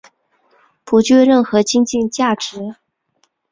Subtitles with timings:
[0.83, 2.75] 不具任何经济价值。